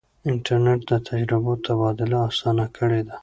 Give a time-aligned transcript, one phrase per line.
[0.29, 3.15] انټرنیټ د تجربو تبادله اسانه کړې ده.